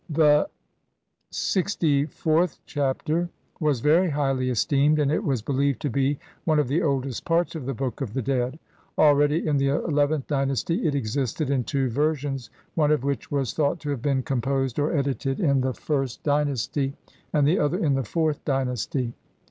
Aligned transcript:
The 0.09 0.49
LXIVth 1.31 2.57
Chapter 2.65 3.29
was 3.59 3.81
very 3.81 4.09
highly 4.09 4.49
esteemed, 4.49 4.97
and 4.97 5.11
it 5.11 5.23
was 5.23 5.43
believed 5.43 5.79
to 5.83 5.91
be 5.91 6.17
one 6.43 6.57
of 6.57 6.67
the 6.67 6.81
oldest 6.81 7.23
parts 7.23 7.53
of 7.53 7.67
the 7.67 7.75
Book 7.75 8.01
of 8.01 8.13
the 8.15 8.23
Dead. 8.23 8.57
Already 8.97 9.45
in 9.47 9.57
the 9.57 9.67
eleventh 9.67 10.25
dy 10.25 10.43
nasty 10.45 10.87
it 10.87 10.95
existed 10.95 11.51
in 11.51 11.65
two 11.65 11.87
versions, 11.87 12.49
one 12.73 12.89
of 12.89 13.03
which 13.03 13.29
was 13.29 13.53
thought 13.53 13.79
to 13.81 13.91
have 13.91 14.01
been 14.01 14.23
composed 14.23 14.79
or 14.79 14.91
edited 14.91 15.39
in 15.39 15.61
the 15.61 15.71
first 15.71 16.23
THE 16.23 16.31
OBJECT 16.31 16.39
AND 16.39 16.47
CONTENTS, 16.47 16.65
ETC. 16.65 16.73
CLXXIII 16.73 16.95
dynasty, 16.95 17.17
and 17.33 17.47
the 17.47 17.59
other 17.63 17.77
in 17.77 17.93
the 17.93 18.03
fourth 18.03 18.43
dynasty. 18.43 19.13